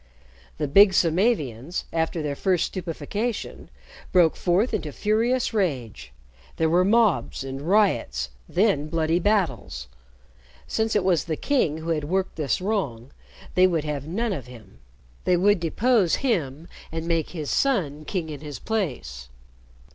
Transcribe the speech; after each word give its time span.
The 0.57 0.67
big 0.67 0.93
Samavians, 0.93 1.83
after 1.93 2.23
their 2.23 2.33
first 2.35 2.65
stupefaction, 2.65 3.69
broke 4.11 4.35
forth 4.35 4.73
into 4.73 4.91
furious 4.91 5.53
rage. 5.53 6.11
There 6.57 6.71
were 6.71 6.83
mobs 6.83 7.43
and 7.43 7.61
riots, 7.61 8.29
then 8.49 8.87
bloody 8.87 9.19
battles. 9.19 9.87
Since 10.65 10.95
it 10.95 11.03
was 11.03 11.25
the 11.25 11.37
king 11.37 11.77
who 11.77 11.89
had 11.91 12.05
worked 12.05 12.35
this 12.35 12.59
wrong, 12.59 13.11
they 13.53 13.67
would 13.67 13.83
have 13.83 14.07
none 14.07 14.33
of 14.33 14.47
him. 14.47 14.79
They 15.25 15.37
would 15.37 15.59
depose 15.59 16.15
him 16.25 16.67
and 16.91 17.07
make 17.07 17.29
his 17.29 17.51
son 17.51 18.03
king 18.03 18.29
in 18.29 18.39
his 18.41 18.57
place. 18.57 19.29